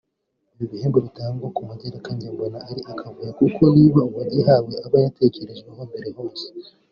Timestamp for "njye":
2.15-2.29